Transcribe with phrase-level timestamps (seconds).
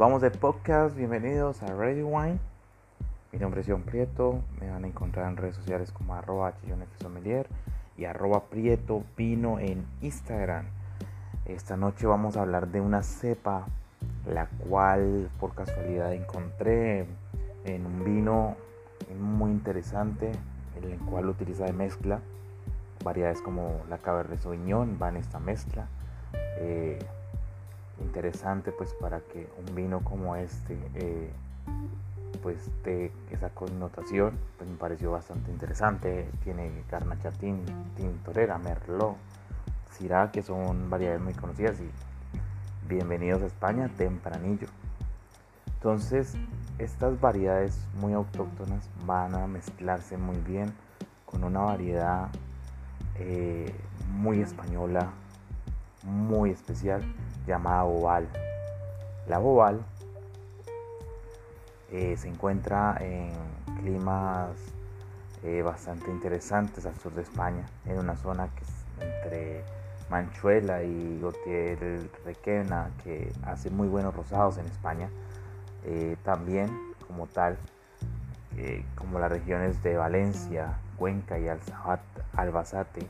[0.00, 2.38] vamos de podcast, bienvenidos a Ready Wine.
[3.32, 6.54] Mi nombre es John Prieto, me van a encontrar en redes sociales como arroba
[7.02, 7.46] sommelier
[7.98, 10.64] y arroba prieto vino en Instagram.
[11.44, 13.66] Esta noche vamos a hablar de una cepa,
[14.26, 17.04] la cual por casualidad encontré
[17.66, 18.56] en un vino
[19.20, 20.32] muy interesante,
[20.78, 22.20] en el cual utiliza de mezcla
[23.04, 25.88] variedades como la Cabernet Sauvignon va en esta mezcla.
[26.56, 26.98] Eh,
[28.20, 31.30] interesante pues para que un vino como este eh,
[32.42, 36.28] pues de esa connotación pues me pareció bastante interesante.
[36.44, 39.16] Tiene Garnacha Tintorera, Merlot
[39.92, 41.88] Syrah que son variedades muy conocidas y
[42.90, 44.68] bienvenidos a España tempranillo.
[45.76, 46.34] Entonces
[46.76, 50.74] estas variedades muy autóctonas van a mezclarse muy bien
[51.24, 52.28] con una variedad
[53.18, 53.74] eh,
[54.10, 55.08] muy española
[56.04, 57.02] muy especial
[57.46, 58.28] llamada Boval.
[59.26, 59.80] La Boval
[61.90, 63.32] eh, se encuentra en
[63.80, 64.50] climas
[65.42, 68.70] eh, bastante interesantes al sur de España, en una zona que es
[69.00, 69.64] entre
[70.10, 75.08] Manchuela y Gautier Requena, que hace muy buenos rosados en España.
[75.84, 76.70] Eh, también,
[77.06, 77.56] como tal,
[78.94, 81.46] como las regiones de Valencia, Cuenca y
[82.36, 83.08] Albacete,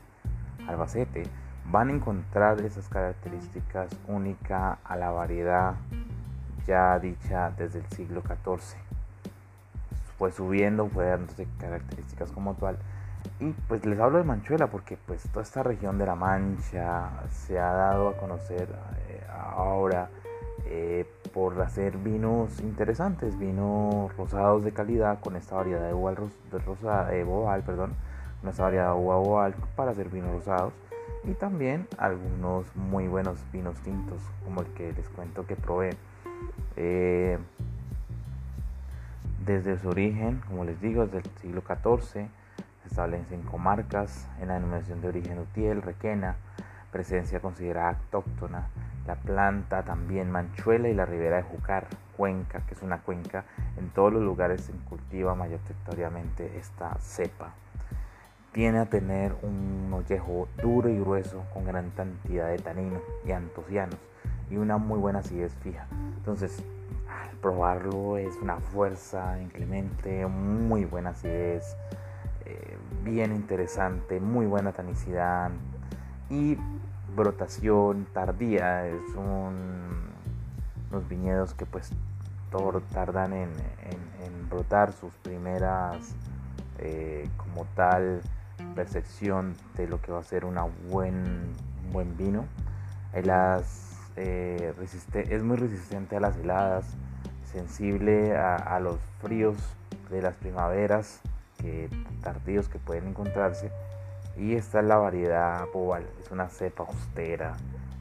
[0.65, 1.23] Albacete
[1.65, 5.75] van a encontrar esas características únicas a la variedad
[6.65, 8.77] ya dicha desde el siglo XIV.
[10.17, 12.77] Fue subiendo, fue dándose características como tal.
[13.39, 17.59] Y pues les hablo de Manchuela porque pues toda esta región de la Mancha se
[17.59, 18.67] ha dado a conocer
[19.07, 19.21] eh,
[19.55, 20.09] ahora
[20.65, 26.59] eh, por hacer vinos interesantes, vinos rosados de calidad con esta variedad de uva de
[26.59, 27.93] rosa, boal, perdón,
[28.47, 30.73] esta variedad de uva boal para hacer vinos rosados
[31.23, 35.91] y también algunos muy buenos vinos tintos como el que les cuento que probé
[36.75, 37.37] eh,
[39.45, 42.27] desde su origen como les digo desde el siglo XIV
[42.81, 46.37] se establecen en comarcas en la denominación de origen Utiel, Requena
[46.91, 48.67] presencia considerada autóctona
[49.05, 51.87] la planta también Manchuela y la ribera de Jucar
[52.17, 53.45] Cuenca que es una cuenca
[53.77, 57.53] en todos los lugares se cultiva mayoritariamente esta cepa
[58.51, 63.97] tiene a tener un ollejo duro y grueso con gran cantidad de taninos y antocianos
[64.49, 65.87] y una muy buena acidez fija.
[66.17, 66.61] Entonces,
[67.09, 71.77] al probarlo es una fuerza inclemente, muy buena acidez,
[72.45, 75.51] eh, bien interesante, muy buena tanicidad
[76.29, 76.57] y
[77.15, 78.87] brotación tardía.
[78.87, 80.09] Es un,
[80.91, 81.91] unos viñedos que pues
[82.93, 83.49] tardan en,
[84.49, 86.13] brotar sus primeras
[86.79, 88.21] eh, como tal
[88.75, 91.15] percepción de lo que va a ser una buen,
[91.85, 92.45] un buen vino.
[94.17, 94.73] Eh,
[95.13, 96.85] es muy resistente a las heladas,
[97.51, 99.57] sensible a, los fríos
[100.09, 101.21] de las primaveras
[101.57, 101.89] que,
[102.21, 103.71] tardíos que pueden encontrarse.
[104.37, 107.55] Y esta es la variedad Boval, es una cepa austera,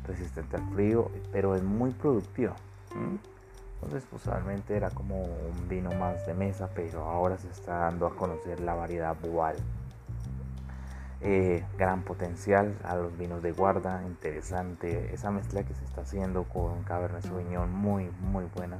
[0.06, 2.54] resistente al frío, pero es muy productiva.
[3.82, 8.14] Entonces, usualmente era como un vino más de mesa, pero ahora se está dando a
[8.14, 9.56] conocer la variedad Boval.
[11.22, 16.44] Eh, gran potencial a los vinos de guarda, interesante esa mezcla que se está haciendo
[16.44, 18.78] con Cabernet Sauvignon, muy muy buena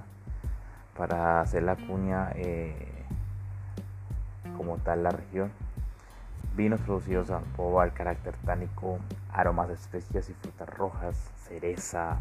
[0.97, 3.05] para hacer la cuña eh,
[4.57, 5.53] como tal la región.
[6.57, 7.43] Vinos producidos a
[7.81, 8.99] al carácter tánico,
[9.31, 12.21] aromas de especias y frutas rojas, cereza,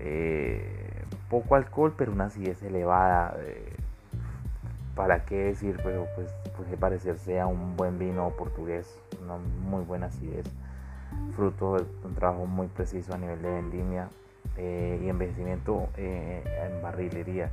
[0.00, 3.34] eh, poco alcohol pero una acidez elevada
[4.98, 10.06] para qué decir, pero pues puede parecerse a un buen vino portugués, una muy buena
[10.06, 10.44] acidez,
[11.36, 14.08] fruto de un trabajo muy preciso a nivel de vendimia
[14.56, 17.48] eh, y envejecimiento eh, en barrilería.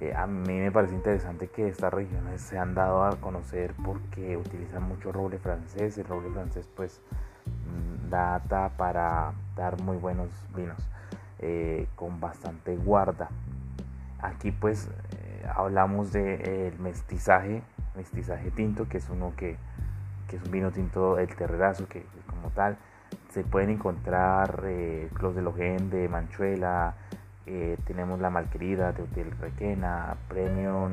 [0.00, 4.36] Eh, a mí me parece interesante que estas regiones se han dado a conocer porque
[4.36, 5.98] utilizan mucho roble francés.
[5.98, 7.00] El roble francés pues
[7.46, 10.82] mm, data para dar muy buenos vinos
[11.94, 13.28] con bastante guarda.
[14.20, 14.88] Aquí pues
[15.54, 17.62] hablamos del de, mestizaje,
[17.96, 19.56] mestizaje tinto, que es uno que,
[20.28, 22.76] que es un vino tinto el terrerazo, que como tal
[23.30, 26.94] se pueden encontrar eh, los de Logen de Manchuela,
[27.46, 30.92] eh, tenemos la Malquerida de Hotel Requena, Premium,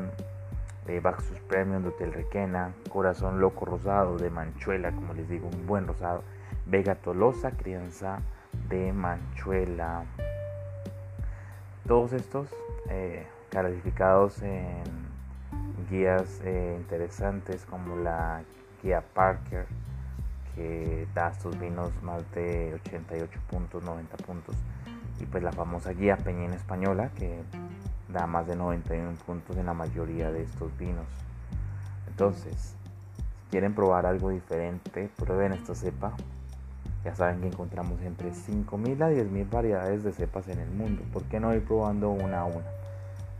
[0.87, 5.65] eh, Baxus Premium de Hotel Requena, Corazón Loco Rosado de Manchuela, como les digo, un
[5.65, 6.23] buen rosado,
[6.65, 8.19] Vega Tolosa, Crianza
[8.69, 10.03] de Manchuela.
[11.87, 12.47] Todos estos
[13.55, 14.83] calificados en
[15.89, 18.41] guías eh, interesantes como la
[18.83, 19.65] guía Parker
[20.55, 24.55] que da sus vinos más de 88 puntos, 90 puntos
[25.21, 27.43] y pues la famosa guía Peñín Española que
[28.09, 31.07] da más de 91 puntos en la mayoría de estos vinos.
[32.09, 32.75] Entonces,
[33.15, 36.11] si quieren probar algo diferente, prueben esta cepa.
[37.05, 41.03] Ya saben que encontramos entre 5.000 a 10.000 variedades de cepas en el mundo.
[41.13, 42.65] ¿Por qué no ir probando una a una?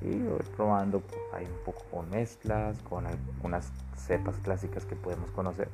[0.02, 1.02] Y ir probando
[1.34, 5.70] ahí un poco con mezclas, con algunas cepas clásicas que podemos conocer.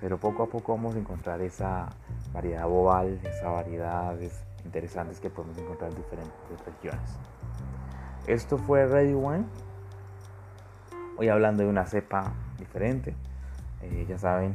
[0.00, 1.88] Pero poco a poco vamos a encontrar esa
[2.32, 7.18] variedad oval, esas variedades interesantes que podemos encontrar en diferentes regiones.
[8.26, 9.44] Esto fue Ready One.
[11.16, 13.14] Hoy hablando de una cepa diferente.
[13.82, 14.54] Eh, ya saben,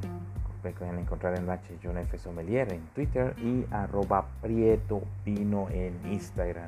[0.63, 1.77] me pueden encontrar en H.
[1.81, 2.17] John F.
[2.17, 6.67] Sommelier en Twitter y arroba Prieto Vino en Instagram.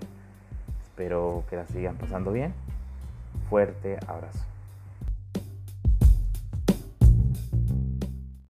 [1.02, 2.54] Espero que la sigan pasando bien.
[3.50, 4.51] Fuerte abrazo.